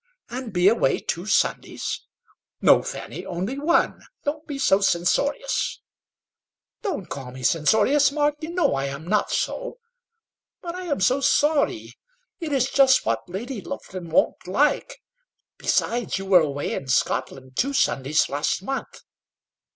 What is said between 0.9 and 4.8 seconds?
two Sundays?" "No, Fanny, only one. Don't be so